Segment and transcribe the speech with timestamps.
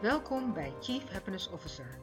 [0.00, 1.98] Welkom bij Chief Happiness Officer,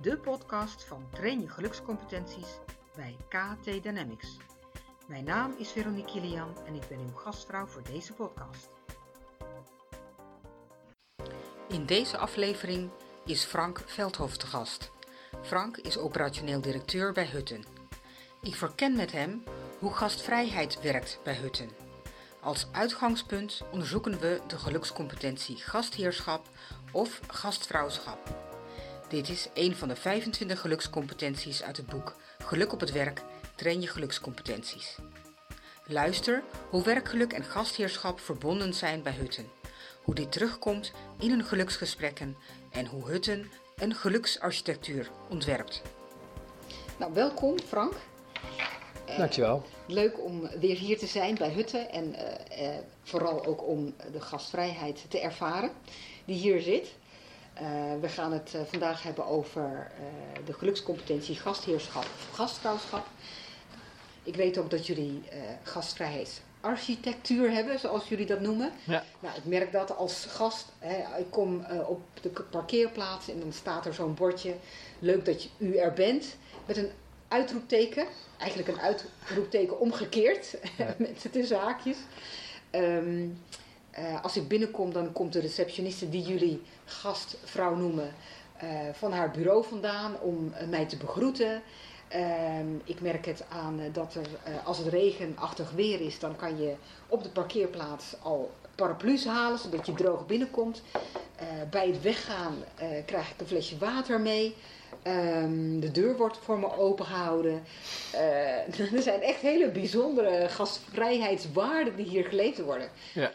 [0.00, 2.58] de podcast van Train je gelukscompetenties
[2.96, 4.36] bij KT Dynamics.
[5.06, 8.68] Mijn naam is Veronique Kilian en ik ben uw gastvrouw voor deze podcast.
[11.68, 12.90] In deze aflevering
[13.24, 14.90] is Frank Veldhof te gast.
[15.42, 17.64] Frank is operationeel directeur bij Hutten.
[18.42, 19.42] Ik verken met hem
[19.78, 21.89] hoe gastvrijheid werkt bij Hutten.
[22.40, 26.48] Als uitgangspunt onderzoeken we de gelukscompetentie gastheerschap
[26.92, 28.18] of gastvrouwschap.
[29.08, 33.22] Dit is een van de 25 gelukscompetenties uit het boek Geluk op het werk,
[33.54, 34.96] train je gelukscompetenties.
[35.86, 39.48] Luister hoe werkgeluk en gastheerschap verbonden zijn bij Hutten.
[40.02, 42.36] Hoe dit terugkomt in hun geluksgesprekken
[42.70, 45.82] en hoe Hutten een geluksarchitectuur ontwerpt.
[46.98, 47.94] Nou, welkom Frank.
[49.16, 49.62] Dankjewel.
[49.86, 52.20] Leuk om weer hier te zijn bij Hutten en uh,
[52.62, 52.68] uh,
[53.02, 55.70] vooral ook om de gastvrijheid te ervaren
[56.24, 56.94] die hier zit.
[57.54, 57.62] Uh,
[58.00, 59.90] we gaan het vandaag hebben over
[60.44, 63.06] de gelukscompetentie gastheerschap of gastvrouwschap.
[64.22, 65.22] Ik weet ook dat jullie
[65.62, 68.72] gastvrijheidsarchitectuur hebben, zoals jullie dat noemen.
[68.84, 69.04] Ja.
[69.20, 70.66] Nou, ik merk dat als gast.
[70.78, 74.54] Hè, ik kom op de parkeerplaats en dan staat er zo'n bordje.
[74.98, 76.36] Leuk dat je, u er bent.
[76.66, 76.90] Met een
[77.30, 78.06] uitroepteken.
[78.38, 80.56] Eigenlijk een uitroepteken omgekeerd.
[80.76, 80.94] Ja.
[80.98, 81.96] met tussen haakjes.
[82.70, 83.38] Um,
[83.98, 88.14] uh, als ik binnenkom, dan komt de receptioniste die jullie gastvrouw noemen.
[88.62, 91.62] Uh, van haar bureau vandaan om uh, mij te begroeten.
[92.84, 94.26] ik merk het aan dat er,
[94.64, 96.74] als het regenachtig weer is, dan kan je
[97.08, 100.82] op de parkeerplaats al paraplu's halen, zodat je droog binnenkomt.
[101.70, 102.54] bij het weggaan
[103.06, 104.56] krijg ik een flesje water mee.
[105.06, 107.62] Um, de deur wordt voor me opengehouden.
[108.14, 112.88] Uh, er zijn echt hele bijzondere gastvrijheidswaarden die hier geleefd worden.
[113.14, 113.32] Ja.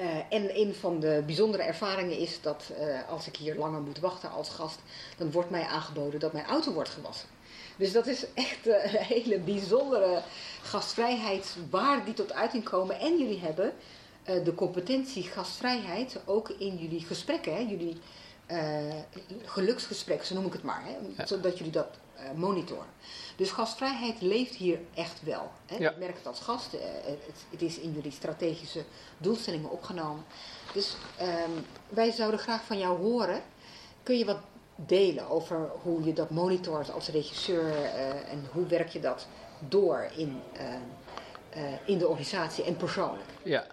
[0.00, 3.98] Uh, en een van de bijzondere ervaringen is dat uh, als ik hier langer moet
[3.98, 4.78] wachten als gast,
[5.16, 7.28] dan wordt mij aangeboden dat mijn auto wordt gewassen.
[7.76, 10.22] Dus dat is echt een hele bijzondere
[10.62, 12.98] gastvrijheidswaarden die tot uiting komen.
[13.00, 13.72] En jullie hebben
[14.24, 17.54] de competentie gastvrijheid ook in jullie gesprekken.
[17.54, 17.60] Hè?
[17.60, 17.96] Jullie
[19.44, 21.26] geluksgesprek, zo noem ik het maar, hè, ja.
[21.26, 22.86] zodat jullie dat uh, monitoren.
[23.36, 25.50] Dus gastvrijheid leeft hier echt wel.
[25.66, 25.76] Hè.
[25.76, 25.90] Ja.
[25.90, 28.84] Ik merk het als gast, uh, het, het, is in jullie strategische
[29.18, 30.24] doelstellingen opgenomen.
[30.72, 33.42] Dus um, wij zouden graag van jou horen.
[34.02, 34.40] Kun je wat
[34.74, 37.74] delen over hoe je dat monitort als regisseur
[38.30, 39.26] en hoe werk je dat
[39.58, 40.40] door in,
[41.84, 43.30] in de organisatie en persoonlijk?
[43.42, 43.66] Ja.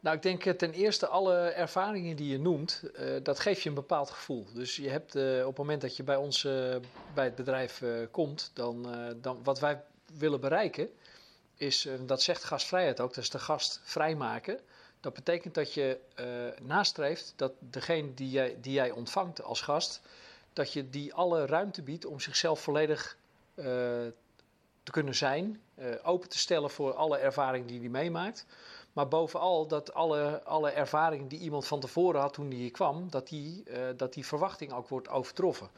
[0.00, 3.74] Nou, ik denk ten eerste alle ervaringen die je noemt, uh, dat geeft je een
[3.74, 4.46] bepaald gevoel.
[4.54, 6.42] Dus je hebt uh, op het moment dat je bij ons
[7.14, 8.86] bij het bedrijf komt, dan,
[9.20, 9.82] dan wat wij
[10.18, 10.90] willen bereiken
[11.54, 14.60] is, dat zegt gastvrijheid ook, dat is de gast vrijmaken.
[15.00, 15.98] Dat betekent dat je
[16.62, 20.00] nastreeft dat degene die jij, die jij ontvangt als gast,
[20.52, 23.16] dat je die alle ruimte biedt om zichzelf volledig
[24.82, 25.60] te kunnen zijn,
[26.02, 28.46] open te stellen voor alle ervaringen die hij meemaakt.
[29.00, 33.10] Maar bovenal dat alle, alle ervaringen die iemand van tevoren had toen hij hier kwam,
[33.10, 35.68] dat die, uh, dat die verwachting ook wordt overtroffen.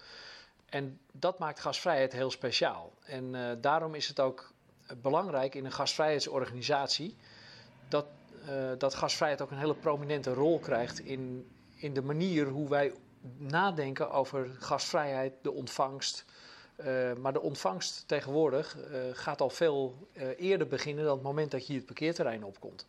[0.69, 2.93] En dat maakt gastvrijheid heel speciaal.
[3.03, 4.53] En uh, daarom is het ook
[5.03, 7.16] belangrijk in een gastvrijheidsorganisatie
[7.88, 8.06] dat,
[8.49, 12.93] uh, dat gastvrijheid ook een hele prominente rol krijgt in, in de manier hoe wij
[13.37, 16.25] nadenken over gastvrijheid, de ontvangst.
[16.77, 21.50] Uh, maar de ontvangst tegenwoordig uh, gaat al veel uh, eerder beginnen dan het moment
[21.50, 22.87] dat je hier het parkeerterrein opkomt.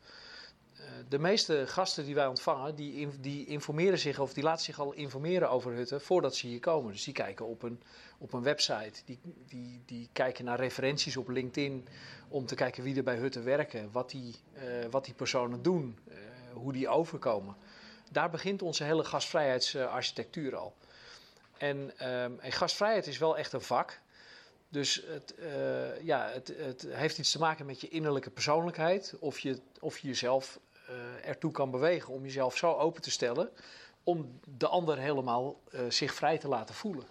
[1.10, 4.94] de meeste gasten die wij ontvangen, die, die, informeren zich of die laten zich al
[4.94, 6.92] informeren over hutten voordat ze hier komen.
[6.92, 7.82] Dus die kijken op een,
[8.18, 11.88] op een website, die, die, die kijken naar referenties op LinkedIn
[12.28, 14.36] om te kijken wie er bij hutten werken, wat die,
[14.90, 16.00] wat die personen doen,
[16.54, 17.56] hoe die overkomen.
[18.12, 20.74] Daar begint onze hele gastvrijheidsarchitectuur al.
[21.63, 21.78] En,
[22.12, 24.00] um, en, gastvrijheid is wel echt een vak.
[24.69, 29.16] Dus het, uh, ja, het, het, heeft iets te maken met je innerlijke persoonlijkheid.
[29.19, 30.59] Of je, of je jezelf
[30.90, 30.96] uh,
[31.28, 33.50] ertoe kan bewegen om jezelf zo open te stellen.
[34.03, 37.05] Om de ander helemaal uh, zich vrij te laten voelen.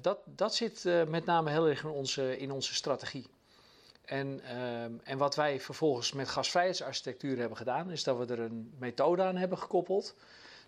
[0.00, 3.26] dat, dat zit met name heel erg in onze, in onze strategie.
[4.04, 8.74] En, um, en wat wij vervolgens met gastvrijheidsarchitectuur hebben gedaan, is dat we er een
[8.78, 10.14] methode aan hebben gekoppeld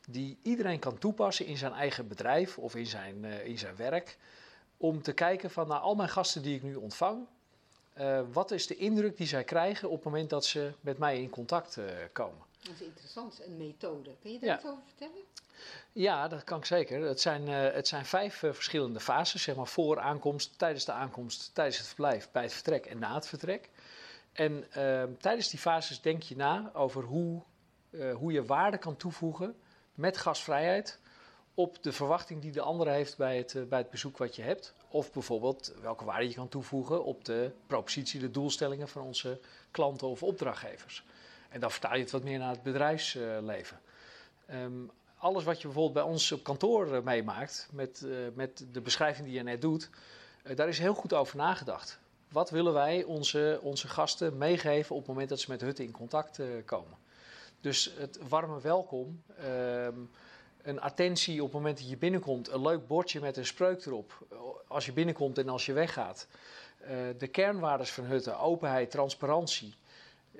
[0.08, 4.18] die iedereen kan toepassen in zijn eigen bedrijf of in zijn, uh, in zijn werk.
[4.76, 7.26] Om te kijken van nou, al mijn gasten die ik nu ontvang,
[7.98, 11.22] uh, wat is de indruk die zij krijgen op het moment dat ze met mij
[11.22, 12.46] in contact uh, komen.
[12.62, 14.10] Dat is interessant, een methode.
[14.20, 14.56] Kun je daar ja.
[14.56, 15.22] iets over vertellen?
[15.92, 17.02] Ja, dat kan ik zeker.
[17.02, 21.78] Het zijn, het zijn vijf verschillende fases, zeg maar voor aankomst, tijdens de aankomst, tijdens
[21.78, 23.70] het verblijf, bij het vertrek en na het vertrek.
[24.32, 24.68] En
[25.20, 27.42] tijdens die fases denk je na over hoe,
[28.14, 29.56] hoe je waarde kan toevoegen
[29.98, 30.98] met gastvrijheid
[31.54, 34.42] op de verwachting die de ander heeft bij het, eh, bij het bezoek wat je
[34.42, 34.74] hebt.
[34.88, 39.40] Of bijvoorbeeld welke waarde je kan toevoegen op de propositie, de doelstellingen van onze
[39.70, 41.04] klanten of opdrachtgevers.
[41.48, 43.80] En dan vertaal je het wat meer naar het bedrijfsleven.
[44.46, 44.72] Ehm,
[45.16, 49.26] alles wat je bijvoorbeeld bij ons op kantoor eh, meemaakt, met, eh, met de beschrijving
[49.26, 49.90] die je net doet,
[50.54, 51.98] daar is heel goed over nagedacht.
[52.28, 55.90] Wat willen wij onze, onze gasten meegeven op het moment dat ze met hutten in
[55.90, 56.98] contact komen?
[57.60, 59.99] Dus het warme welkom, ehm,
[60.62, 64.26] een attentie op het moment dat je binnenkomt, een leuk bordje met een spreuk erop
[64.69, 66.26] als je binnenkomt en als je weggaat.
[67.19, 69.75] de kernwaardes van hutten, openheid, transparantie.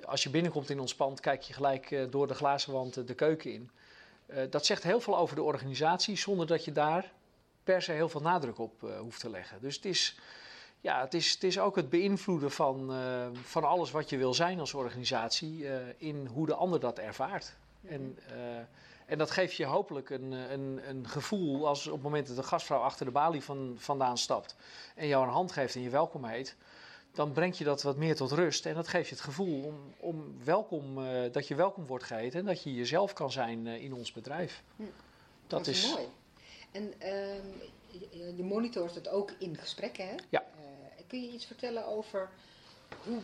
[0.05, 3.53] Als je binnenkomt in ons pand, kijk je gelijk door de glazen wand de keuken
[3.53, 3.69] in.
[4.49, 7.11] Dat zegt heel veel over de organisatie, zonder dat je daar
[7.63, 9.61] per se heel veel nadruk op hoeft te leggen.
[9.61, 10.19] Dus het is,
[10.81, 14.33] ja, het is, het is ook het beïnvloeden van, uh, van alles wat je wil
[14.33, 15.65] zijn als organisatie
[15.97, 17.55] in hoe de ander dat ervaart.
[17.81, 17.89] -hmm.
[17.89, 18.17] En,
[19.05, 22.43] en dat geeft je hopelijk een, een, een gevoel als op het moment dat de
[22.43, 24.55] gastvrouw achter de balie van, vandaan stapt
[24.95, 26.55] en jou een hand geeft en je welkom heet
[27.11, 28.65] dan brengt je dat wat meer tot rust.
[28.65, 30.99] En dat geeft je het gevoel om, om welkom,
[31.31, 34.63] dat je welkom wordt geheten en dat je jezelf kan zijn in ons bedrijf.
[34.75, 34.83] Hm.
[34.83, 34.89] Dat,
[35.47, 36.07] dat, is, mooi.
[36.71, 40.15] En uh, je monitort het ook in gesprekken, hè?
[40.29, 40.43] Ja.
[41.09, 42.29] Kun je iets vertellen over
[43.03, 43.19] hoe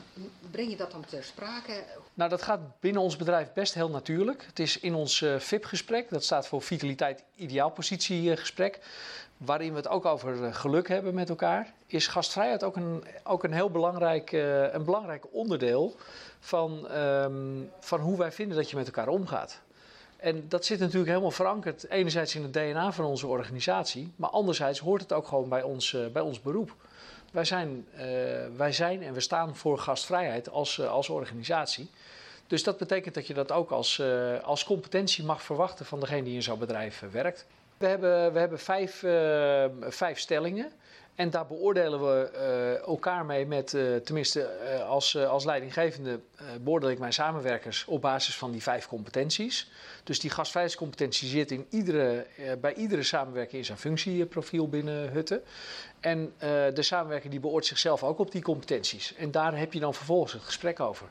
[0.52, 1.84] breng je dat dan ter sprake?
[2.14, 4.46] Nou, dat gaat binnen ons bedrijf best heel natuurlijk.
[4.46, 8.80] Het is in ons uh, VIP-gesprek, dat staat voor Vitaliteit Ideaalpositiegesprek,
[9.38, 11.74] waarin we het ook over geluk hebben met elkaar.
[11.88, 15.96] Is gastvrijheid ook een, ook een heel belangrijk, uh, een belangrijk onderdeel
[16.40, 19.62] van, um, van hoe wij vinden dat je met elkaar omgaat.
[20.18, 24.80] En dat zit natuurlijk helemaal verankerd, enerzijds in het DNA van onze organisatie, maar anderzijds
[24.80, 26.76] hoort het ook gewoon bij ons, bij ons beroep.
[27.36, 28.02] Wij zijn, uh,
[28.56, 31.90] wij zijn en we staan voor gastvrijheid als, uh, als organisatie.
[32.48, 36.24] Dus dat betekent dat je dat ook als, uh, als competentie mag verwachten van degene
[36.24, 37.46] die in zo'n bedrijf werkt.
[37.78, 39.00] We hebben, we hebben vijf,
[39.96, 40.72] vijf stellingen.
[41.16, 46.20] En daar beoordelen we uh, elkaar mee met, uh, tenminste uh, als, als leidinggevende
[46.62, 49.72] beoordeel ik mijn samenwerkers op basis van die vijf competenties.
[50.04, 52.28] Dus die gastvrijheidscompetentie zit in iedere,
[52.62, 55.44] bij iedere samenwerker in zijn functieprofiel binnen Hutten.
[56.00, 56.34] En
[56.74, 59.16] de samenwerker die beoordeelt zichzelf ook op die competenties.
[59.16, 61.08] En daar heb je dan vervolgens het gesprek over.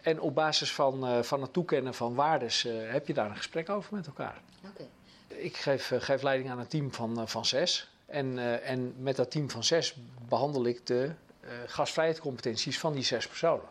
[0.00, 3.94] En op basis van, van het toekennen van waardes heb je daar een gesprek over
[3.94, 4.40] met elkaar.
[4.72, 4.86] Okay.
[5.26, 7.88] Ik geef, geef leiding aan een team van, van zes.
[8.08, 9.96] En, uh, en met dat team van zes
[10.28, 11.10] behandel ik de
[11.44, 13.64] uh, gastvrijheidscompetenties van die zes personen.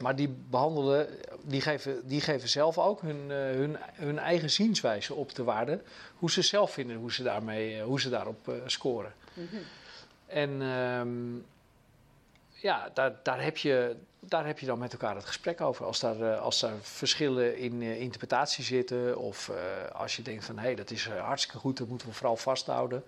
[0.00, 1.08] Maar die behandelen,
[1.42, 5.82] die geven, die geven zelf ook hun, uh, hun, hun eigen zienswijze op de waarde.
[6.18, 9.12] Hoe ze zelf vinden, hoe ze, daarmee, hoe ze daarop scoren.
[9.34, 9.60] Mm -hmm.
[10.26, 11.44] En um,
[12.66, 15.84] ja, daar, daar, heb je, daar heb je dan met elkaar het gesprek over.
[15.84, 19.50] Als daar, als daar verschillen in interpretatie zitten, of
[19.92, 23.04] als je denkt van hé, hey, dat is hartstikke goed, dat moeten we vooral vasthouden.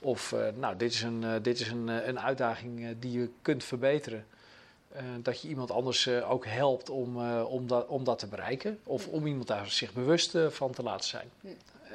[0.00, 4.26] Of nou, dit is een, dit is een, een uitdaging die je kunt verbeteren.
[5.22, 8.78] dat je iemand anders ook helpt om, om, dat, om dat te bereiken.
[8.84, 11.30] Of om iemand daar zich bewust van te laten zijn.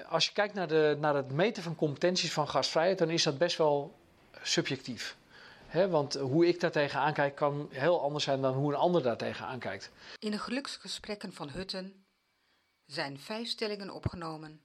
[0.09, 3.37] Als je kijkt naar, de, naar het meten van competenties van gastvrijheid, dan is dat
[3.37, 3.93] best wel
[4.41, 5.15] subjectief.
[5.67, 9.03] He, want hoe ik daar tegenaan kijk kan heel anders zijn dan hoe een ander
[9.03, 9.91] daar tegenaan kijkt.
[10.19, 12.05] In de geluksgesprekken van Hutten
[12.85, 14.61] zijn vijf stellingen opgenomen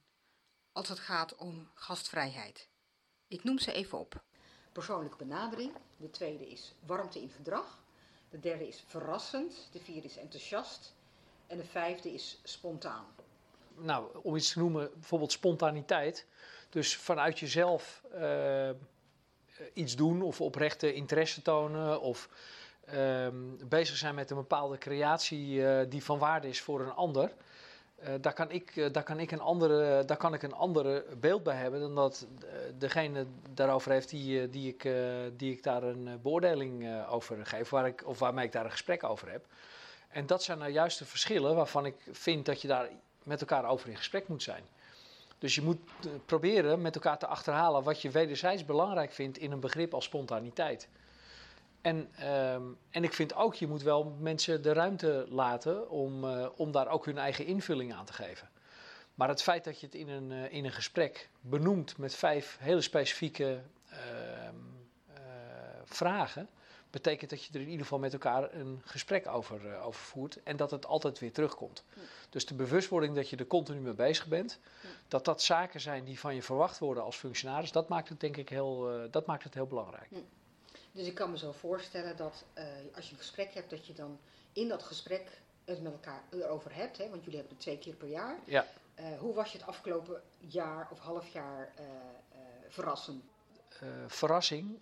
[0.71, 2.69] als het gaat om gastvrijheid.
[3.27, 4.23] Ik noem ze even op.
[4.71, 5.71] Persoonlijke benadering.
[5.97, 7.79] De tweede is warmte in gedrag.
[8.29, 9.69] De derde is verrassend.
[9.71, 10.95] De vierde is enthousiast.
[11.47, 13.05] En de vijfde is spontaan.
[13.75, 16.27] Nou, om iets te noemen, bijvoorbeeld spontaniteit.
[16.69, 18.69] Dus vanuit jezelf uh,
[19.73, 22.29] iets doen of oprechte interesse tonen of
[22.93, 23.27] uh,
[23.67, 27.31] bezig zijn met een bepaalde creatie uh, die van waarde is voor een ander.
[28.03, 31.43] Uh, daar, kan ik, daar, kan ik een andere, daar kan ik een andere beeld
[31.43, 32.27] bij hebben dan dat
[32.77, 34.89] degene daarover heeft die, die, ik,
[35.37, 39.03] die ik daar een beoordeling over geef, waar ik, of waarmee ik daar een gesprek
[39.03, 39.45] over heb.
[40.07, 42.89] En dat zijn nou juist de verschillen waarvan ik vind dat je daar
[43.23, 44.63] met elkaar over in gesprek moet zijn.
[45.43, 45.79] Dus je moet
[46.25, 50.87] proberen met elkaar te achterhalen wat je wederzijds belangrijk vindt in een begrip als spontaniteit.
[51.81, 56.47] En, um, en ik vind ook, je moet wel mensen de ruimte laten om, uh,
[56.55, 58.49] om daar ook hun eigen invulling aan te geven.
[59.15, 62.57] Maar het feit dat je het in een, uh, in een gesprek benoemt met vijf
[62.59, 63.97] hele specifieke uh,
[65.85, 66.49] vragen,
[66.93, 70.57] betekent dat je er in ieder geval met elkaar een gesprek over, over voert en
[70.57, 71.83] dat het altijd weer terugkomt.
[71.93, 72.01] Ja.
[72.29, 74.89] Dus de bewustwording dat je er continu mee bezig bent, ja.
[75.07, 78.37] dat dat zaken zijn die van je verwacht worden als functionaris, dat maakt het denk
[78.37, 80.07] ik heel, dat maakt het heel belangrijk.
[80.09, 80.19] Ja.
[80.91, 82.63] Dus ik kan me zo voorstellen dat uh,
[82.95, 84.19] als je een gesprek hebt, dat je dan
[84.53, 86.97] in dat gesprek het met elkaar erover hebt.
[86.97, 88.39] Hè, want jullie hebben het twee keer per jaar.
[88.45, 88.67] Ja.
[88.95, 91.73] Eh, hoe was je het afgelopen jaar of half jaar
[92.67, 93.23] verrassen?
[94.07, 94.79] verrassing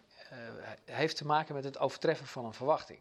[0.86, 3.00] heeft te maken met het overtreffen van een verwachting.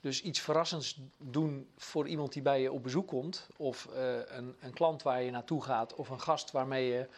[0.00, 3.88] Dus iets verrassends doen voor iemand die bij je op bezoek komt, of
[4.28, 7.08] een, een, klant waar je naartoe gaat, of een gast waarmee je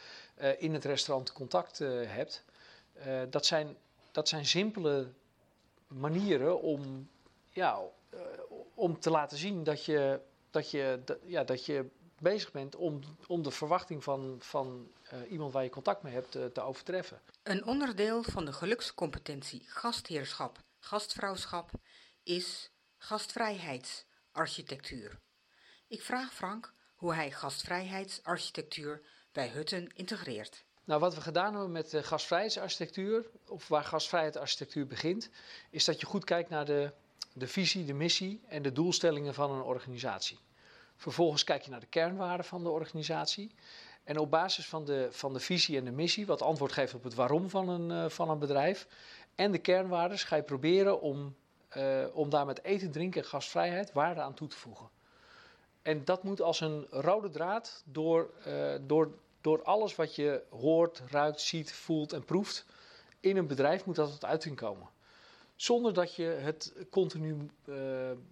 [0.58, 2.44] in het restaurant contact hebt.
[3.30, 3.76] dat, zijn,
[4.12, 5.08] dat zijn simpele
[5.86, 7.08] manieren om,
[7.48, 7.80] ja,
[8.74, 11.86] om te laten zien dat je, dat je, ja, dat je
[12.20, 16.36] bezig bent om, om de verwachting van, van uh, iemand waar je contact mee hebt
[16.36, 17.20] uh, te overtreffen.
[17.42, 21.70] Een onderdeel van de gelukscompetentie gastheerschap, gastvrouwschap
[22.22, 25.18] is gastvrijheidsarchitectuur.
[25.88, 29.02] Ik vraag Frank hoe hij gastvrijheidsarchitectuur
[29.32, 30.64] bij Hutten integreert.
[30.84, 35.30] Nou, wat we gedaan hebben met de gastvrijheidsarchitectuur, of waar gastvrijheidsarchitectuur begint,
[35.70, 36.92] is dat je goed kijkt naar de,
[37.32, 40.38] de visie, de missie en de doelstellingen van een organisatie.
[40.96, 43.54] Vervolgens kijk je naar de kernwaarden van de organisatie.
[44.04, 47.02] En op basis van de, van de visie en de missie, wat antwoord geeft op
[47.02, 48.86] het waarom van een, uh, van een bedrijf,
[49.34, 51.36] en de kernwaarden, ga je proberen om,
[51.76, 54.88] uh, om daar met eten, drinken en gastvrijheid waarde aan toe te voegen.
[55.82, 59.10] En dat moet als een rode draad door, uh, door,
[59.40, 62.66] door alles wat je hoort, ruikt, ziet, voelt en proeft
[63.20, 64.88] in een bedrijf moet dat tot uiting komen.
[65.64, 67.76] Zonder dat je het continu uh,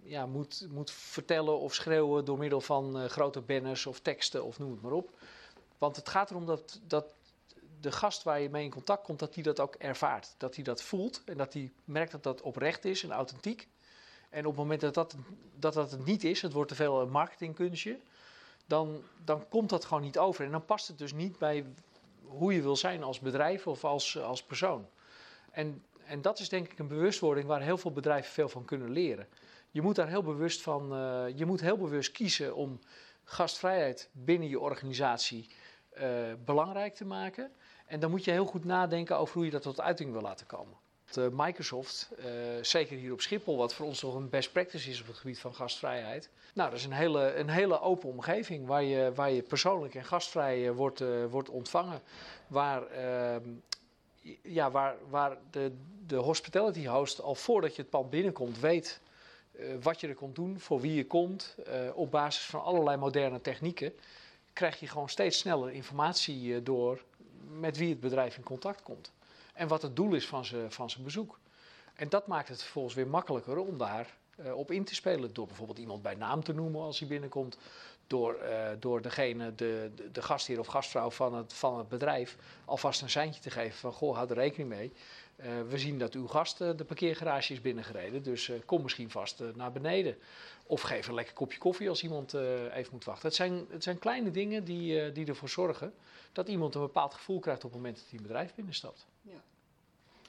[0.02, 4.58] ja, moet, moet vertellen of schreeuwen door middel van uh, grote banners of teksten of
[4.58, 5.10] noem het maar op.
[5.78, 7.14] Want het gaat erom dat, dat
[7.80, 10.34] de gast waar je mee in contact komt, dat hij dat ook ervaart.
[10.38, 13.68] Dat hij dat voelt en dat hij merkt dat dat oprecht is en authentiek.
[14.30, 15.14] En op het moment dat dat,
[15.58, 17.98] dat, dat het niet is, het wordt te veel een marketingkunstje,
[18.66, 20.44] dan, dan komt dat gewoon niet over.
[20.44, 21.66] En dan past het dus niet bij
[22.24, 24.86] hoe je wil zijn als bedrijf of als, als persoon.
[25.50, 28.90] En en dat is denk ik een bewustwording waar heel veel bedrijven veel van kunnen
[28.90, 29.26] leren.
[29.70, 32.80] Je moet daar heel bewust van, uh, je moet heel bewust kiezen om
[33.24, 35.48] gastvrijheid binnen je organisatie
[35.98, 36.02] uh,
[36.44, 37.50] belangrijk te maken.
[37.86, 40.46] En dan moet je heel goed nadenken over hoe je dat tot uiting wil laten
[40.46, 40.76] komen.
[41.18, 42.10] Uh, Microsoft,
[42.60, 45.38] zeker hier op Schiphol, wat voor ons toch een best practice is op het gebied
[45.38, 46.30] van gastvrijheid.
[46.54, 50.04] Nou, dat is een hele, een hele open omgeving waar je, waar je persoonlijk en
[50.04, 52.00] gastvrij wordt, wordt ontvangen.
[52.46, 53.48] Waar ehm,
[54.42, 55.72] ja, waar, waar de,
[56.06, 59.00] de hospitality host al voordat je het pand binnenkomt weet
[59.52, 61.56] uh, wat je er komt doen, voor wie je komt.
[61.68, 63.92] Uh, op basis van allerlei moderne technieken
[64.52, 67.04] krijg je gewoon steeds sneller informatie uh, door
[67.58, 69.12] met wie het bedrijf in contact komt.
[69.54, 71.38] En wat het doel is van zijn van bezoek.
[71.94, 74.16] En dat maakt het vervolgens weer makkelijker om daar
[74.54, 75.34] op in te spelen.
[75.34, 77.58] Door bijvoorbeeld iemand bij naam te noemen als hij binnenkomt
[78.06, 83.02] door, uh, door degene, de, de, gastheer of gastvrouw van het, van het bedrijf alvast
[83.02, 84.92] een seintje te geven van goh, houd er rekening mee.
[85.36, 89.42] Uh, we zien dat uw gast uh, de parkeergarage is binnengereden, dus kom misschien vast
[89.54, 90.16] naar beneden.
[90.66, 92.34] Of geef een lekker kopje koffie als iemand
[92.72, 93.26] even moet wachten.
[93.26, 95.94] Het zijn, het zijn kleine dingen die, die ervoor zorgen
[96.32, 99.06] dat iemand een bepaald gevoel krijgt op het moment dat hij een bedrijf binnenstapt.
[99.20, 99.42] Ja.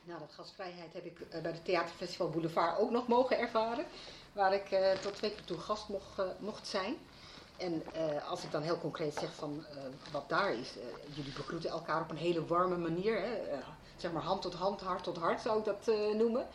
[0.04, 3.86] Nou, dat gastvrijheid heb ik bij de Theaterfestival Boulevard ook nog mogen ervaren.
[4.34, 6.98] Waar ik tot twee keer toe gast mocht, mocht zijn.
[7.58, 9.78] En uh, als ik dan heel concreet zeg van uh,
[10.12, 10.84] wat daar is, uh,
[11.16, 13.30] jullie begroeten elkaar op een hele warme manier, hè?
[13.98, 16.48] zeg maar hand tot hand, hart tot hart zou ik dat noemen.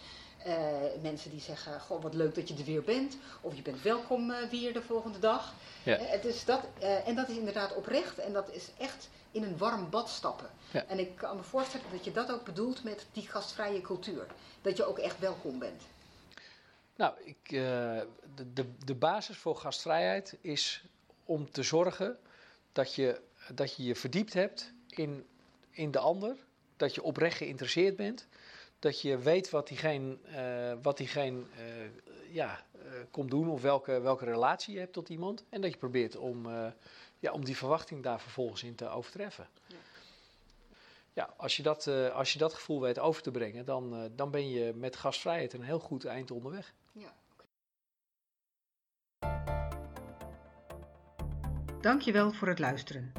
[1.03, 4.33] mensen die zeggen, goh wat leuk dat je er weer bent, of je bent welkom
[4.51, 5.53] weer de volgende dag.
[5.83, 5.97] Ja.
[5.97, 6.61] is dat,
[7.05, 10.51] en dat is inderdaad oprecht en dat is echt in een warm bad stappen.
[10.71, 10.85] Ja.
[10.87, 14.27] En ik kan me voorstellen dat je dat ook bedoelt met die gastvrije cultuur.
[14.63, 15.83] Dat je ook echt welkom bent.
[16.99, 18.07] Nou, ik, de,
[18.53, 20.85] de, de basis voor gastvrijheid is
[21.25, 22.19] om te zorgen
[22.73, 23.21] dat je
[23.55, 25.27] dat je, je verdiept hebt in,
[25.71, 26.37] in de ander,
[26.77, 28.27] dat je oprecht geïnteresseerd bent,
[28.79, 32.65] dat je weet wat diegene, uh, wat diegene uh, ja,
[33.11, 35.45] komt doen of welke, welke relatie je hebt tot iemand.
[35.49, 36.49] En dat je probeert om,
[37.19, 39.49] ja, om die verwachting daar vervolgens in te overtreffen.
[39.67, 39.77] Ja.
[41.13, 44.49] ja als, je dat, als je dat gevoel weet over te brengen, dan, dan ben
[44.49, 46.75] je met gastvrijheid een heel goed eind onderweg.
[46.93, 47.15] Ja.
[51.81, 53.13] Dankjewel voor het luisteren.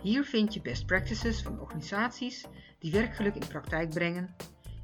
[0.01, 2.46] Hier vind je best practices van organisaties
[2.80, 4.36] die werkgeluk in praktijk brengen,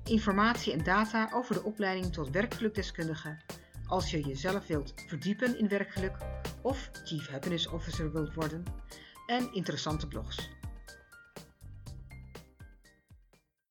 [0.04, 3.38] informatie en data over de opleiding tot werkgelukdeskundige
[3.88, 6.18] als je jezelf wilt verdiepen in werkgeluk
[6.62, 8.64] of Chief Happiness Officer wilt worden
[9.32, 10.61] en interessante blogs.